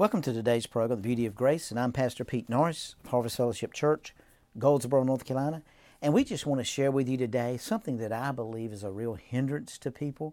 [0.00, 3.36] Welcome to today's program, The Beauty of Grace, and I'm Pastor Pete Norris of Harvest
[3.36, 4.14] Fellowship Church,
[4.58, 5.62] Goldsboro, North Carolina.
[6.00, 8.90] And we just want to share with you today something that I believe is a
[8.90, 10.32] real hindrance to people,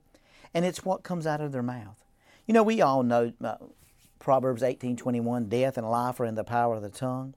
[0.54, 2.02] and it's what comes out of their mouth.
[2.46, 3.56] You know, we all know uh,
[4.20, 7.34] Proverbs 18:21, death and life are in the power of the tongue,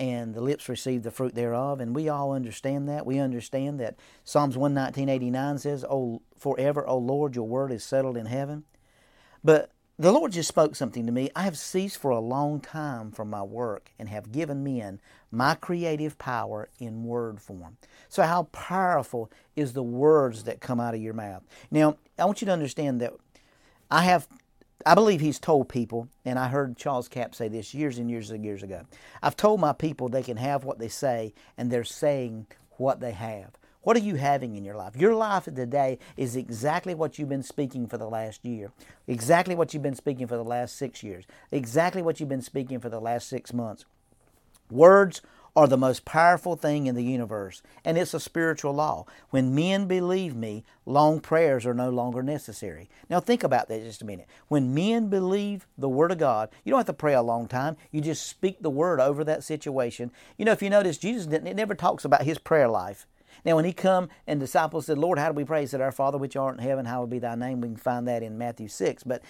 [0.00, 3.06] and the lips receive the fruit thereof, and we all understand that.
[3.06, 3.94] We understand that
[4.24, 8.64] Psalms 119:89 says, "Oh, forever, O Lord, your word is settled in heaven."
[9.44, 11.30] But the Lord just spoke something to me.
[11.36, 15.54] I have ceased for a long time from my work and have given men my
[15.54, 17.76] creative power in word form.
[18.08, 21.42] So, how powerful is the words that come out of your mouth?
[21.70, 23.12] Now, I want you to understand that
[23.90, 24.26] I have.
[24.84, 28.30] I believe he's told people, and I heard Charles Capps say this years and years
[28.32, 28.82] and years ago.
[29.22, 32.46] I've told my people they can have what they say, and they're saying
[32.78, 33.52] what they have.
[33.82, 34.94] What are you having in your life?
[34.96, 38.70] Your life today is exactly what you've been speaking for the last year,
[39.08, 42.78] exactly what you've been speaking for the last six years, exactly what you've been speaking
[42.78, 43.84] for the last six months.
[44.70, 45.20] Words
[45.54, 49.04] are the most powerful thing in the universe, and it's a spiritual law.
[49.30, 52.88] When men believe me, long prayers are no longer necessary.
[53.10, 54.28] Now, think about that just a minute.
[54.48, 57.76] When men believe the Word of God, you don't have to pray a long time.
[57.90, 60.10] You just speak the Word over that situation.
[60.38, 63.06] You know, if you notice, Jesus didn't, it never talks about his prayer life.
[63.44, 65.62] Now, when he come and disciples said, Lord, how do we pray?
[65.62, 67.60] He said, Our Father which art in heaven, hallowed be thy name.
[67.60, 69.02] We can find that in Matthew 6.
[69.04, 69.22] But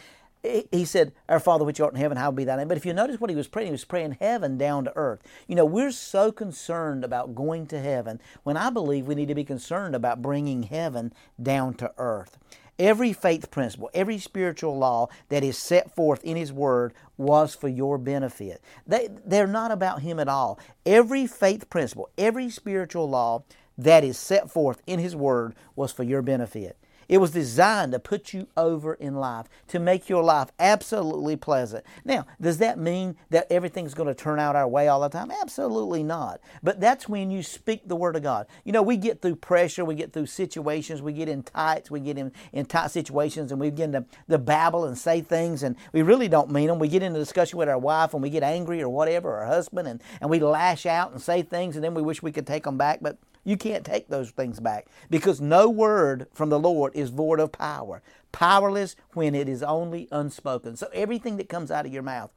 [0.43, 2.69] he said, Our Father which art in heaven, hallowed be thy name.
[2.69, 5.23] But if you notice what he was praying, he was praying heaven down to earth.
[5.47, 9.35] You know, we're so concerned about going to heaven when I believe we need to
[9.35, 12.39] be concerned about bringing heaven down to earth.
[12.79, 17.69] Every faith principle, every spiritual law that is set forth in His Word was for
[17.69, 18.61] your benefit.
[18.87, 20.59] They, they're not about Him at all.
[20.85, 23.45] Every faith principle, every spiritual law
[23.83, 26.77] that is set forth in His Word was for your benefit.
[27.13, 31.85] It was designed to put you over in life, to make your life absolutely pleasant.
[32.07, 35.31] Now, does that mean that everything's going to turn out our way all the time?
[35.31, 36.41] Absolutely not.
[36.63, 38.47] But that's when you speak the Word of God.
[38.65, 42.01] You know, we get through pressure, we get through situations, we get in tights, we
[42.01, 45.77] get in, in tight situations, and we begin to, to babble and say things, and
[45.93, 46.79] we really don't mean them.
[46.79, 49.47] We get into discussion with our wife, and we get angry or whatever, or our
[49.47, 52.47] husband, and, and we lash out and say things, and then we wish we could
[52.47, 53.01] take them back.
[53.03, 57.41] But you can't take those things back because no word from the Lord is void
[57.41, 58.03] of power.
[58.33, 60.77] Powerless when it is only unspoken.
[60.77, 62.31] So everything that comes out of your mouth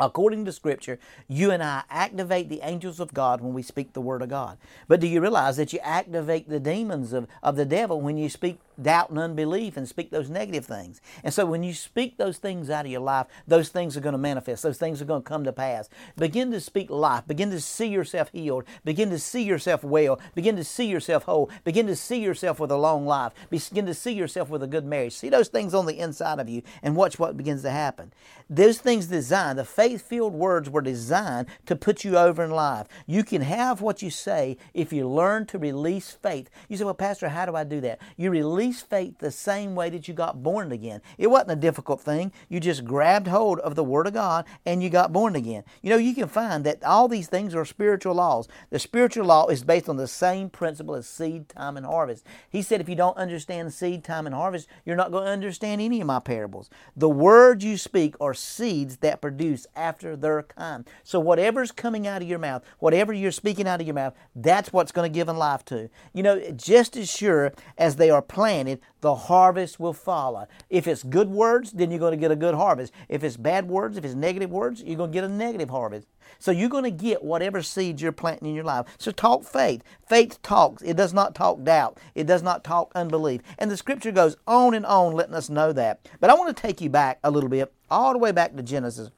[0.00, 4.00] According to Scripture, you and I activate the angels of God when we speak the
[4.00, 4.58] Word of God.
[4.86, 8.28] But do you realize that you activate the demons of, of the devil when you
[8.28, 11.00] speak doubt and unbelief and speak those negative things?
[11.22, 14.12] And so when you speak those things out of your life, those things are going
[14.12, 14.62] to manifest.
[14.62, 15.88] Those things are going to come to pass.
[16.16, 17.26] Begin to speak life.
[17.26, 18.64] Begin to see yourself healed.
[18.84, 20.20] Begin to see yourself well.
[20.34, 21.50] Begin to see yourself whole.
[21.64, 23.32] Begin to see yourself with a long life.
[23.50, 25.14] Begin to see yourself with a good marriage.
[25.14, 28.12] See those things on the inside of you and watch what begins to happen.
[28.50, 32.86] Those things designed, the faith filled words were designed to put you over in life.
[33.06, 36.48] You can have what you say if you learn to release faith.
[36.68, 38.00] You say, Well, Pastor, how do I do that?
[38.16, 41.00] You release faith the same way that you got born again.
[41.16, 42.32] It wasn't a difficult thing.
[42.48, 45.64] You just grabbed hold of the Word of God and you got born again.
[45.80, 48.48] You know, you can find that all these things are spiritual laws.
[48.70, 52.26] The spiritual law is based on the same principle as seed, time, and harvest.
[52.50, 55.80] He said, If you don't understand seed, time, and harvest, you're not going to understand
[55.80, 56.68] any of my parables.
[56.96, 60.86] The words you speak are seeds that produce after their kind.
[61.04, 64.72] So whatever's coming out of your mouth, whatever you're speaking out of your mouth, that's
[64.72, 65.90] what's going to give life to.
[66.12, 68.57] You know, just as sure as they are planted,
[69.00, 70.46] the harvest will follow.
[70.70, 72.92] If it's good words, then you're going to get a good harvest.
[73.08, 76.08] If it's bad words, if it's negative words, you're going to get a negative harvest.
[76.38, 78.86] So you're going to get whatever seeds you're planting in your life.
[78.98, 79.82] So talk faith.
[80.08, 80.82] Faith talks.
[80.82, 81.98] It does not talk doubt.
[82.14, 83.40] It does not talk unbelief.
[83.58, 86.08] And the scripture goes on and on letting us know that.
[86.20, 88.62] But I want to take you back a little bit, all the way back to
[88.62, 89.10] Genesis.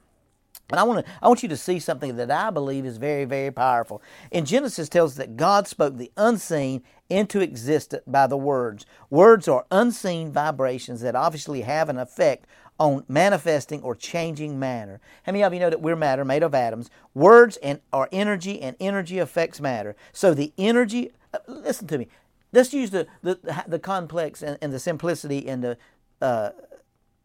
[0.71, 3.25] And I want to I want you to see something that I believe is very
[3.25, 4.01] very powerful.
[4.31, 8.85] In Genesis tells us that God spoke the unseen into existence by the words.
[9.09, 12.47] Words are unseen vibrations that obviously have an effect
[12.79, 14.99] on manifesting or changing matter.
[15.23, 16.89] How many of you know that we're matter made of atoms?
[17.13, 19.95] Words and are energy and energy affects matter.
[20.13, 22.07] So the energy uh, listen to me.
[22.53, 25.77] Let's use the the, the complex and, and the simplicity and the
[26.21, 26.51] uh,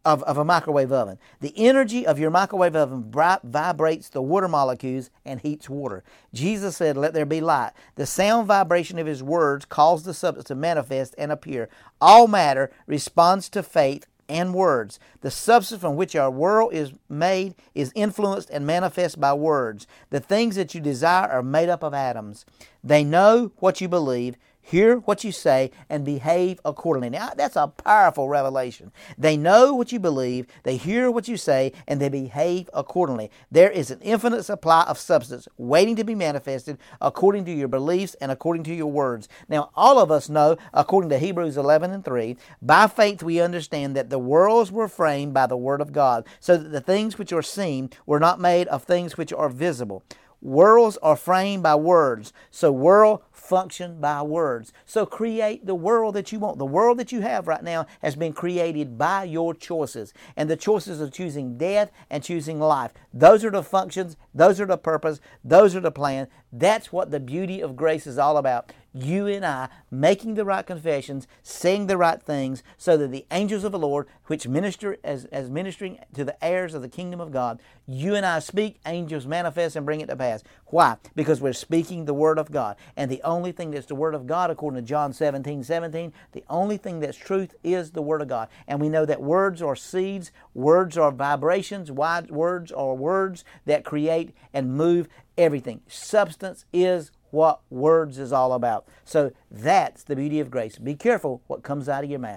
[0.07, 1.19] of, of a microwave oven.
[1.41, 6.05] The energy of your microwave oven vibrates the water molecules and heats water.
[6.33, 7.73] Jesus said, Let there be light.
[7.97, 11.69] The sound vibration of his words caused the substance to manifest and appear.
[12.01, 15.01] All matter responds to faith and words.
[15.23, 19.89] The substance from which our world is made is influenced and manifest by words.
[20.11, 22.47] The things that you desire are made up of atoms.
[22.85, 24.37] They know what you believe.
[24.67, 27.09] Hear what you say and behave accordingly.
[27.09, 28.91] Now, that's a powerful revelation.
[29.17, 33.31] They know what you believe, they hear what you say, and they behave accordingly.
[33.51, 38.17] There is an infinite supply of substance waiting to be manifested according to your beliefs
[38.21, 39.29] and according to your words.
[39.49, 43.95] Now, all of us know, according to Hebrews 11 and 3, by faith we understand
[43.97, 47.33] that the worlds were framed by the Word of God, so that the things which
[47.33, 50.03] are seen were not made of things which are visible.
[50.47, 52.33] Worlds are framed by words.
[52.53, 54.73] So world function by words.
[54.85, 56.59] So create the world that you want.
[56.59, 60.15] The world that you have right now has been created by your choices.
[60.37, 62.93] And the choices of choosing death and choosing life.
[63.13, 66.29] Those are the functions, those are the purpose, those are the plan.
[66.53, 70.67] That's what the beauty of grace is all about you and I making the right
[70.67, 75.27] confessions, saying the right things, so that the angels of the Lord, which minister as,
[75.27, 79.27] as ministering to the heirs of the kingdom of God, you and I speak, angels
[79.27, 80.43] manifest and bring it to pass.
[80.67, 80.97] Why?
[81.15, 82.77] Because we're speaking the word of God.
[82.97, 86.45] And the only thing that's the word of God, according to John 17, 17, the
[86.49, 88.49] only thing that's truth is the word of God.
[88.67, 94.35] And we know that words are seeds, words are vibrations, words are words that create
[94.53, 95.83] and move everything.
[95.87, 98.87] Substance is what words is all about.
[99.05, 100.79] So that's the beauty of grace.
[100.79, 102.35] Be careful what comes out of your mouth.